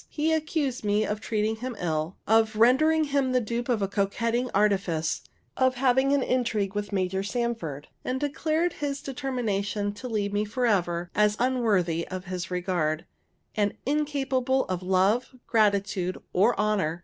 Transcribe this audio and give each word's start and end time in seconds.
He 0.09 0.33
accused 0.33 0.83
me 0.83 1.05
of 1.05 1.21
treating 1.21 1.57
him 1.57 1.75
ill, 1.77 2.17
of 2.25 2.55
rendering 2.55 3.03
him 3.03 3.33
the 3.33 3.39
dupe 3.39 3.69
of 3.69 3.87
coquetting 3.91 4.49
artifice, 4.51 5.21
of 5.55 5.75
having 5.75 6.11
an 6.11 6.23
intrigue 6.23 6.73
with 6.73 6.91
Major 6.91 7.21
Sanford, 7.21 7.87
and 8.03 8.19
declared 8.19 8.73
his 8.73 8.99
determination 9.03 9.93
to 9.93 10.07
leave 10.07 10.33
me 10.33 10.43
forever, 10.43 11.11
as 11.13 11.35
unworthy 11.37 12.07
of 12.07 12.25
his 12.25 12.49
regard, 12.49 13.05
and 13.53 13.77
incapable 13.85 14.65
of 14.65 14.81
love, 14.81 15.35
gratitude, 15.45 16.17
or 16.33 16.59
honor. 16.59 16.99